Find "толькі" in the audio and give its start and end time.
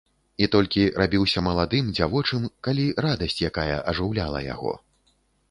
0.53-0.85